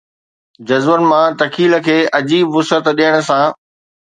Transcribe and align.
جذبن 0.69 1.01
مان 1.11 1.29
تخيل 1.43 1.73
کي 1.89 1.97
عجيب 2.21 2.47
وسعت 2.59 2.85
ڏيڻ 3.01 3.13
سان 3.31 3.45